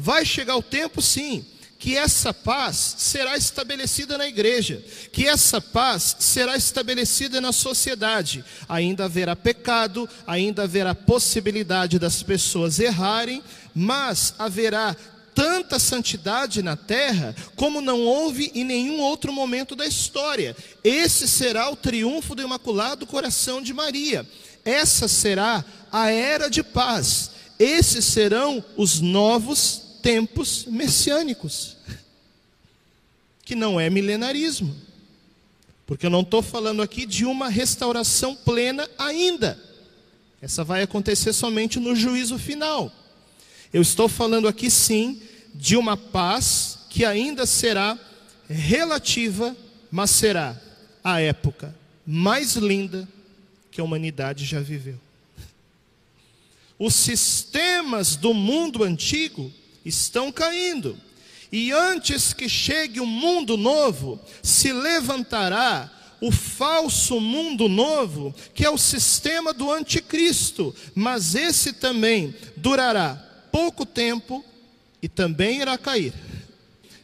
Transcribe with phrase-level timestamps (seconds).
[0.00, 1.44] Vai chegar o tempo, sim,
[1.76, 4.80] que essa paz será estabelecida na igreja,
[5.12, 8.44] que essa paz será estabelecida na sociedade.
[8.68, 13.42] Ainda haverá pecado, ainda haverá possibilidade das pessoas errarem,
[13.74, 14.96] mas haverá
[15.34, 20.56] tanta santidade na terra como não houve em nenhum outro momento da história.
[20.84, 24.24] Esse será o triunfo do Imaculado Coração de Maria.
[24.64, 27.30] Essa será a era de paz.
[27.58, 31.76] Esses serão os novos tempos messiânicos,
[33.44, 34.74] que não é milenarismo,
[35.86, 39.62] porque eu não estou falando aqui de uma restauração plena ainda,
[40.40, 42.90] essa vai acontecer somente no juízo final.
[43.70, 45.20] Eu estou falando aqui sim
[45.54, 47.98] de uma paz que ainda será
[48.48, 49.54] relativa,
[49.90, 50.58] mas será
[51.04, 53.06] a época mais linda
[53.70, 54.98] que a humanidade já viveu.
[56.78, 59.52] Os sistemas do mundo antigo
[59.84, 60.98] estão caindo.
[61.50, 68.64] E antes que chegue o um mundo novo, se levantará o falso mundo novo, que
[68.64, 73.14] é o sistema do anticristo, mas esse também durará
[73.52, 74.44] pouco tempo
[75.00, 76.12] e também irá cair.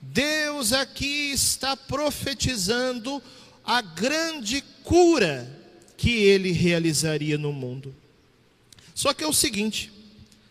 [0.00, 3.22] Deus aqui está profetizando
[3.64, 5.48] a grande cura
[5.96, 7.94] que ele realizaria no mundo.
[8.94, 9.92] Só que é o seguinte: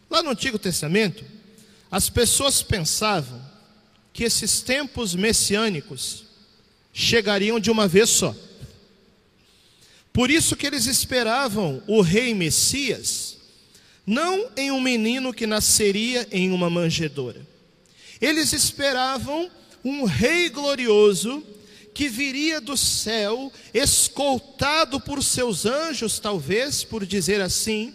[0.09, 1.23] lá no Antigo Testamento,
[1.91, 3.41] as pessoas pensavam
[4.11, 6.25] que esses tempos messiânicos
[6.91, 8.35] chegariam de uma vez só.
[10.11, 13.37] Por isso que eles esperavam o rei Messias,
[14.05, 17.45] não em um menino que nasceria em uma manjedoura.
[18.19, 19.51] Eles esperavam
[19.83, 21.43] um rei glorioso
[21.93, 27.93] que viria do céu, escoltado por seus anjos, talvez, por dizer assim,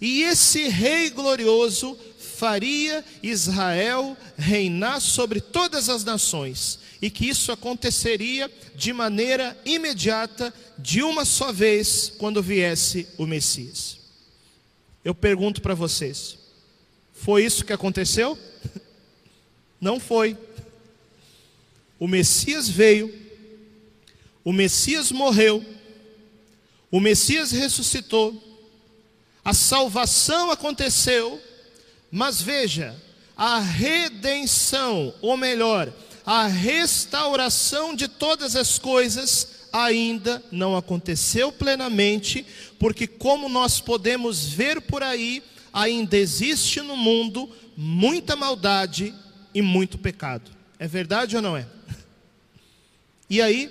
[0.00, 1.96] e esse rei glorioso
[2.42, 11.04] faria Israel reinar sobre todas as nações, e que isso aconteceria de maneira imediata, de
[11.04, 13.96] uma só vez, quando viesse o Messias.
[15.04, 16.36] Eu pergunto para vocês:
[17.12, 18.36] foi isso que aconteceu?
[19.80, 20.36] Não foi.
[21.96, 23.14] O Messias veio,
[24.42, 25.64] o Messias morreu,
[26.90, 28.34] o Messias ressuscitou,
[29.44, 31.40] a salvação aconteceu,
[32.14, 32.94] mas veja,
[33.34, 35.90] a redenção, ou melhor,
[36.26, 42.44] a restauração de todas as coisas ainda não aconteceu plenamente,
[42.78, 45.42] porque, como nós podemos ver por aí,
[45.72, 49.14] ainda existe no mundo muita maldade
[49.54, 50.50] e muito pecado.
[50.78, 51.66] É verdade ou não é?
[53.30, 53.70] E aí,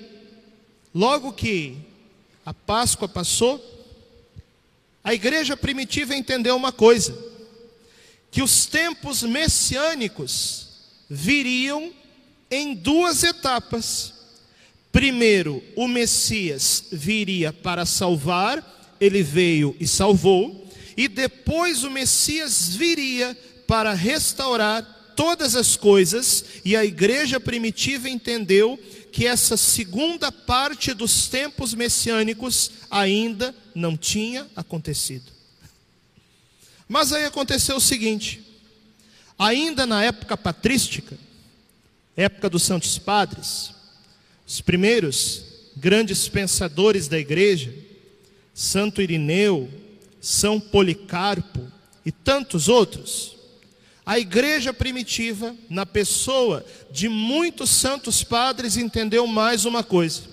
[0.95, 1.77] logo que
[2.43, 3.63] a Páscoa passou,
[5.03, 7.30] a igreja primitiva entendeu uma coisa
[8.31, 10.69] que os tempos messiânicos
[11.09, 11.91] viriam
[12.49, 14.13] em duas etapas.
[14.91, 23.37] Primeiro, o Messias viria para salvar, ele veio e salvou, e depois o Messias viria
[23.67, 28.79] para restaurar todas as coisas, e a igreja primitiva entendeu
[29.11, 35.30] que essa segunda parte dos tempos messiânicos ainda não tinha acontecido.
[36.91, 38.41] Mas aí aconteceu o seguinte:
[39.39, 41.17] ainda na época patrística,
[42.17, 43.71] época dos Santos Padres,
[44.45, 45.41] os primeiros
[45.77, 47.73] grandes pensadores da igreja,
[48.53, 49.71] Santo Irineu,
[50.19, 51.65] São Policarpo
[52.05, 53.37] e tantos outros,
[54.05, 60.23] a igreja primitiva, na pessoa de muitos santos padres, entendeu mais uma coisa: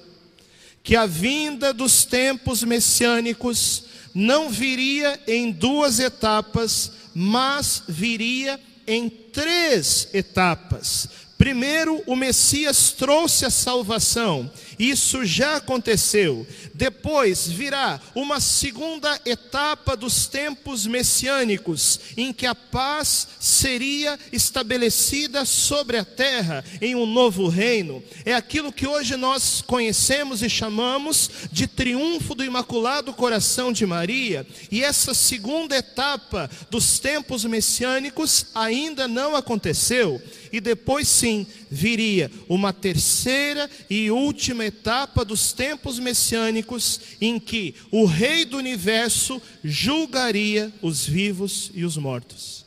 [0.83, 10.09] que a vinda dos tempos messiânicos não viria em duas etapas, mas viria em três
[10.13, 11.09] etapas.
[11.37, 16.47] Primeiro, o Messias trouxe a salvação, isso já aconteceu.
[16.73, 25.97] Depois virá uma segunda etapa dos tempos messiânicos, em que a paz seria estabelecida sobre
[25.97, 28.03] a terra em um novo reino.
[28.25, 34.47] É aquilo que hoje nós conhecemos e chamamos de triunfo do Imaculado Coração de Maria.
[34.71, 40.23] E essa segunda etapa dos tempos messiânicos ainda não aconteceu.
[40.53, 48.05] E depois sim viria uma terceira e última etapa dos tempos messiânicos em que o
[48.05, 52.65] Rei do universo julgaria os vivos e os mortos.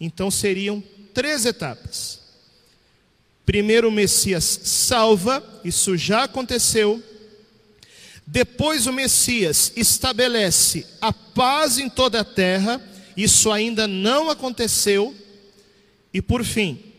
[0.00, 0.82] Então seriam
[1.14, 2.20] três etapas.
[3.46, 7.02] Primeiro, o Messias salva, isso já aconteceu.
[8.26, 12.80] Depois, o Messias estabelece a paz em toda a terra,
[13.16, 15.14] isso ainda não aconteceu.
[16.14, 16.91] E por fim,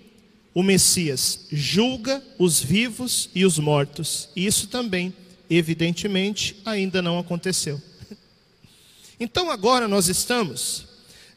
[0.53, 4.29] o Messias julga os vivos e os mortos.
[4.35, 5.13] Isso também,
[5.49, 7.81] evidentemente, ainda não aconteceu.
[9.19, 10.85] Então agora nós estamos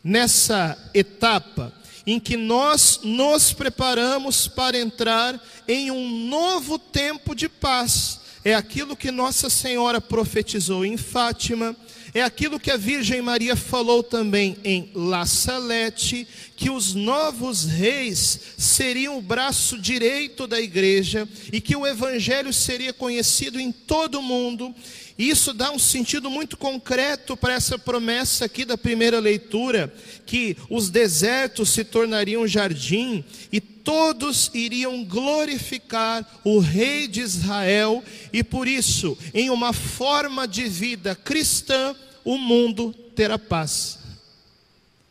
[0.03, 1.73] nessa etapa
[2.07, 8.21] em que nós nos preparamos para entrar em um novo tempo de paz.
[8.45, 11.75] É aquilo que Nossa Senhora profetizou em Fátima,
[12.19, 16.27] é aquilo que a Virgem Maria falou também em La Salete,
[16.57, 22.95] que os novos reis seriam o braço direito da igreja e que o evangelho seria
[22.95, 24.75] conhecido em todo o mundo.
[25.19, 29.93] Isso dá um sentido muito concreto para essa promessa aqui da primeira leitura,
[30.25, 33.23] que os desertos se tornariam jardim
[33.53, 38.03] e todos iriam glorificar o rei de Israel,
[38.33, 41.95] e por isso, em uma forma de vida cristã,
[42.27, 44.01] o mundo terá paz.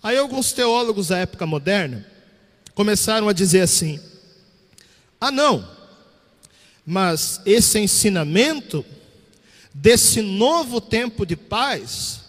[0.03, 2.05] Aí alguns teólogos da época moderna
[2.75, 4.01] começaram a dizer assim:
[5.19, 5.65] ah, não,
[6.85, 8.85] mas esse ensinamento
[9.73, 12.19] desse novo tempo de paz,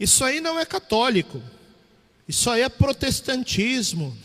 [0.00, 1.40] isso aí não é católico,
[2.26, 4.16] isso aí é protestantismo,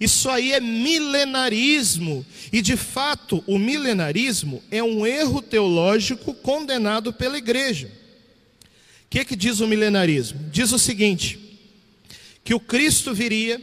[0.00, 7.36] isso aí é milenarismo, e de fato o milenarismo é um erro teológico condenado pela
[7.36, 8.02] igreja
[9.14, 10.40] que, que diz o milenarismo?
[10.50, 11.38] Diz o seguinte:
[12.42, 13.62] que o Cristo viria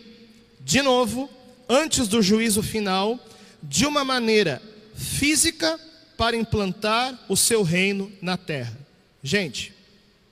[0.64, 1.30] de novo,
[1.68, 3.20] antes do juízo final,
[3.62, 4.62] de uma maneira
[4.96, 5.78] física
[6.16, 8.78] para implantar o seu reino na terra.
[9.22, 9.74] Gente,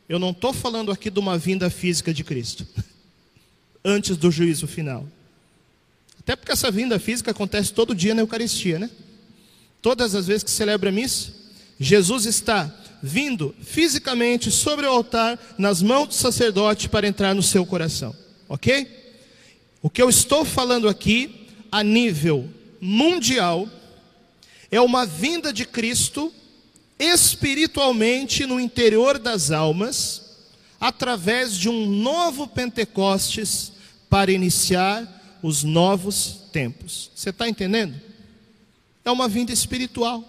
[0.07, 2.65] eu não estou falando aqui de uma vinda física de Cristo,
[3.83, 5.05] antes do juízo final.
[6.21, 8.89] Até porque essa vinda física acontece todo dia na Eucaristia, né?
[9.81, 11.33] Todas as vezes que celebra a missa,
[11.77, 17.65] Jesus está vindo fisicamente sobre o altar, nas mãos do sacerdote, para entrar no seu
[17.65, 18.15] coração.
[18.47, 18.87] Ok?
[19.81, 22.49] O que eu estou falando aqui, a nível
[22.81, 23.67] mundial,
[24.71, 26.33] é uma vinda de Cristo
[26.97, 30.37] espiritualmente no interior das almas,
[30.79, 33.71] através de um novo Pentecostes
[34.09, 37.09] para iniciar os novos tempos.
[37.15, 37.99] Você está entendendo?
[39.05, 40.23] É uma vinda espiritual.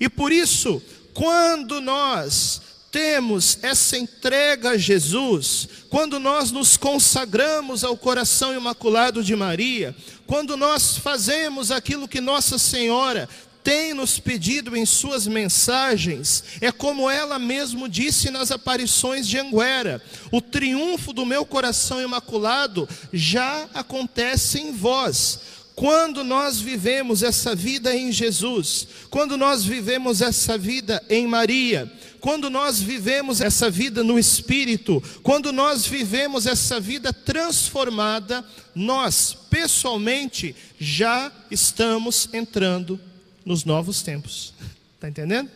[0.00, 0.82] E por isso,
[1.16, 2.60] quando nós
[2.92, 9.96] temos essa entrega a Jesus, quando nós nos consagramos ao coração imaculado de Maria,
[10.26, 13.26] quando nós fazemos aquilo que Nossa Senhora
[13.64, 20.02] tem nos pedido em suas mensagens, é como ela mesmo disse nas aparições de Anguera:
[20.30, 25.40] o triunfo do meu coração imaculado já acontece em vós.
[25.76, 32.48] Quando nós vivemos essa vida em Jesus, quando nós vivemos essa vida em Maria, quando
[32.48, 38.42] nós vivemos essa vida no Espírito, quando nós vivemos essa vida transformada,
[38.74, 42.98] nós, pessoalmente, já estamos entrando
[43.44, 44.54] nos novos tempos.
[44.94, 45.50] Está entendendo?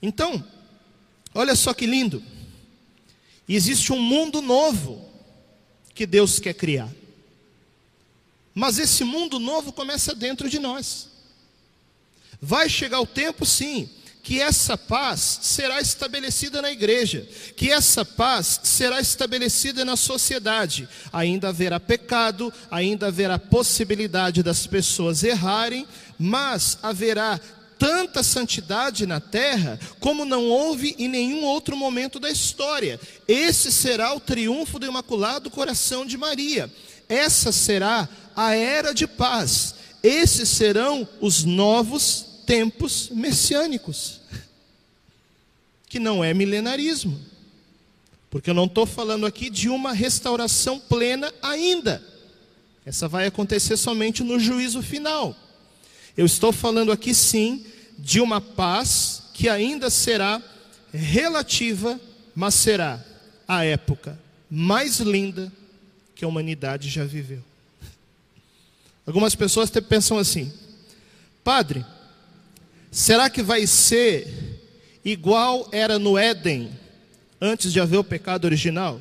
[0.00, 0.44] Então,
[1.34, 2.22] olha só que lindo.
[3.48, 5.10] Existe um mundo novo
[5.92, 6.99] que Deus quer criar.
[8.54, 11.08] Mas esse mundo novo começa dentro de nós.
[12.40, 13.88] Vai chegar o tempo, sim,
[14.22, 17.26] que essa paz será estabelecida na igreja,
[17.56, 20.88] que essa paz será estabelecida na sociedade.
[21.12, 25.86] Ainda haverá pecado, ainda haverá possibilidade das pessoas errarem,
[26.18, 27.40] mas haverá
[27.78, 33.00] tanta santidade na terra como não houve em nenhum outro momento da história.
[33.26, 36.70] Esse será o triunfo do Imaculado Coração de Maria.
[37.08, 38.06] Essa será
[38.40, 39.74] a era de paz.
[40.02, 44.22] Esses serão os novos tempos messiânicos,
[45.86, 47.20] que não é milenarismo,
[48.30, 52.02] porque eu não estou falando aqui de uma restauração plena ainda.
[52.86, 55.36] Essa vai acontecer somente no juízo final.
[56.16, 57.66] Eu estou falando aqui sim
[57.98, 60.42] de uma paz que ainda será
[60.90, 62.00] relativa,
[62.34, 63.04] mas será
[63.46, 64.18] a época
[64.50, 65.52] mais linda
[66.14, 67.49] que a humanidade já viveu.
[69.06, 70.52] Algumas pessoas pensam assim:
[71.42, 71.84] Padre,
[72.90, 74.60] será que vai ser
[75.04, 76.70] igual era no Éden,
[77.40, 79.00] antes de haver o pecado original?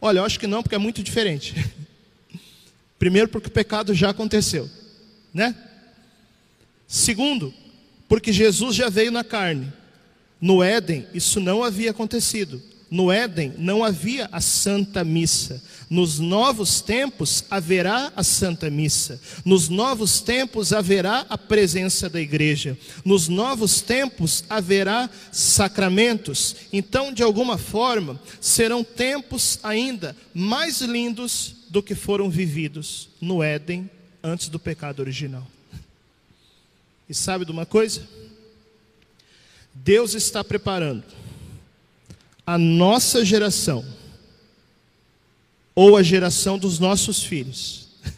[0.00, 1.54] Olha, eu acho que não, porque é muito diferente.
[2.98, 4.68] Primeiro, porque o pecado já aconteceu,
[5.32, 5.54] né?
[6.86, 7.52] Segundo,
[8.08, 9.72] porque Jesus já veio na carne.
[10.40, 12.62] No Éden, isso não havia acontecido.
[12.94, 15.60] No Éden não havia a Santa Missa.
[15.90, 19.20] Nos novos tempos haverá a Santa Missa.
[19.44, 22.78] Nos novos tempos haverá a presença da igreja.
[23.04, 26.54] Nos novos tempos haverá sacramentos.
[26.72, 33.90] Então, de alguma forma, serão tempos ainda mais lindos do que foram vividos no Éden
[34.22, 35.44] antes do pecado original.
[37.08, 38.06] E sabe de uma coisa?
[39.74, 41.23] Deus está preparando
[42.46, 43.84] a nossa geração,
[45.74, 47.88] ou a geração dos nossos filhos.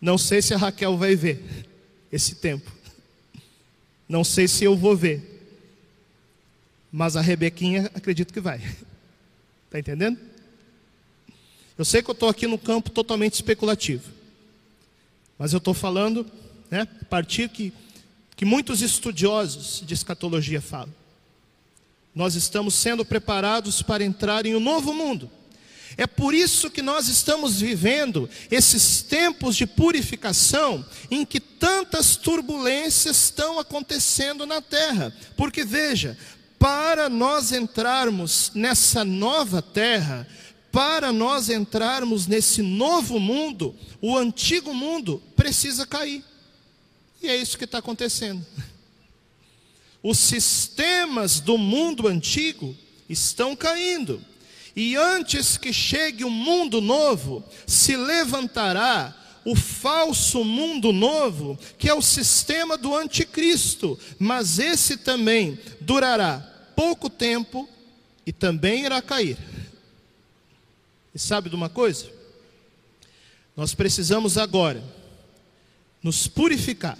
[0.00, 1.66] Não sei se a Raquel vai ver
[2.10, 2.72] esse tempo.
[4.08, 5.36] Não sei se eu vou ver.
[6.90, 8.58] Mas a Rebequinha acredito que vai.
[9.66, 10.18] Está entendendo?
[11.76, 14.10] Eu sei que eu estou aqui no campo totalmente especulativo.
[15.38, 16.26] Mas eu estou falando,
[16.70, 17.72] né, a partir que,
[18.34, 20.92] que muitos estudiosos de escatologia falam.
[22.18, 25.30] Nós estamos sendo preparados para entrar em um novo mundo.
[25.96, 33.16] É por isso que nós estamos vivendo esses tempos de purificação em que tantas turbulências
[33.26, 35.14] estão acontecendo na terra.
[35.36, 36.18] Porque veja,
[36.58, 40.26] para nós entrarmos nessa nova terra,
[40.72, 46.24] para nós entrarmos nesse novo mundo, o antigo mundo precisa cair.
[47.22, 48.44] E é isso que está acontecendo.
[50.02, 52.76] Os sistemas do mundo antigo
[53.08, 54.22] estão caindo.
[54.76, 59.14] E antes que chegue o um mundo novo, se levantará
[59.44, 63.98] o falso mundo novo, que é o sistema do anticristo.
[64.18, 66.38] Mas esse também durará
[66.76, 67.68] pouco tempo
[68.24, 69.38] e também irá cair.
[71.14, 72.08] E sabe de uma coisa?
[73.56, 74.84] Nós precisamos agora
[76.00, 76.96] nos purificar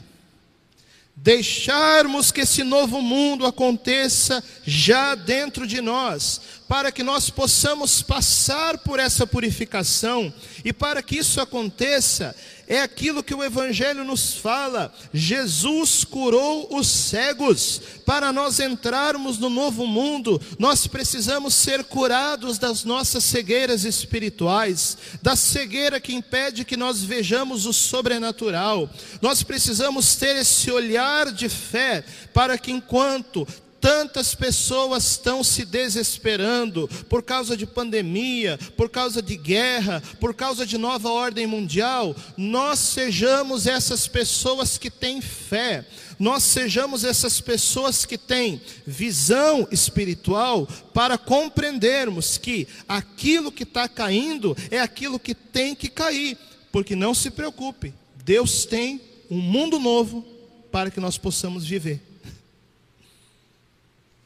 [1.20, 8.78] deixarmos que esse novo mundo aconteça já dentro de nós, para que nós possamos passar
[8.78, 10.32] por essa purificação,
[10.64, 12.34] e para que isso aconteça,
[12.68, 17.80] é aquilo que o Evangelho nos fala: Jesus curou os cegos.
[18.04, 25.34] Para nós entrarmos no novo mundo, nós precisamos ser curados das nossas cegueiras espirituais, da
[25.34, 28.88] cegueira que impede que nós vejamos o sobrenatural.
[29.22, 33.46] Nós precisamos ter esse olhar de fé para que enquanto
[33.80, 40.66] Tantas pessoas estão se desesperando por causa de pandemia, por causa de guerra, por causa
[40.66, 42.14] de nova ordem mundial.
[42.36, 45.86] Nós sejamos essas pessoas que têm fé,
[46.18, 54.56] nós sejamos essas pessoas que têm visão espiritual para compreendermos que aquilo que está caindo
[54.70, 56.36] é aquilo que tem que cair,
[56.72, 57.94] porque não se preocupe,
[58.24, 60.26] Deus tem um mundo novo
[60.72, 62.07] para que nós possamos viver.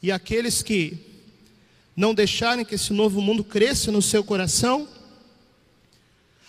[0.02, 0.99] E aqueles que
[1.97, 4.88] não deixarem que esse novo mundo cresça no seu coração,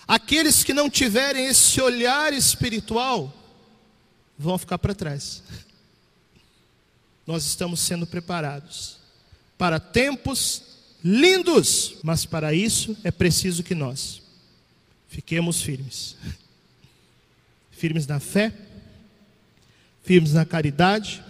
[0.08, 3.32] aqueles que não tiverem esse olhar espiritual,
[4.38, 5.44] vão ficar para trás.
[7.28, 8.98] Nós estamos sendo preparados
[9.58, 10.64] para tempos
[11.04, 14.22] lindos, mas para isso é preciso que nós
[15.08, 16.16] fiquemos firmes.
[17.72, 18.52] Firmes na fé,
[20.04, 21.24] firmes na caridade,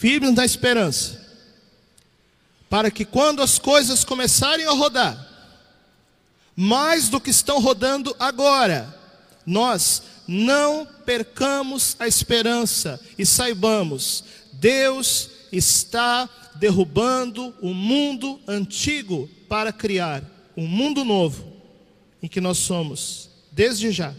[0.00, 1.20] firmes na esperança,
[2.70, 5.28] para que quando as coisas começarem a rodar,
[6.56, 8.98] mais do que estão rodando agora,
[9.44, 20.24] nós não percamos a esperança e saibamos, Deus está derrubando o mundo antigo para criar
[20.56, 21.52] um mundo novo,
[22.22, 24.14] em que nós somos, desde já,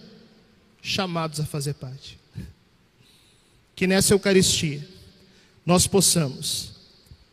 [0.79, 2.19] chamados a fazer parte.
[3.75, 4.90] Que nessa Eucaristia,
[5.71, 6.73] nós possamos,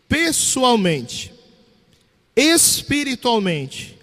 [0.08, 1.34] pessoalmente,
[2.36, 3.98] espiritualmente,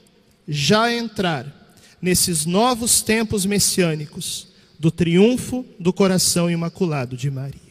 [0.45, 7.64] já entrar nesses novos tempos messiânicos do triunfo do coração imaculado de Maria.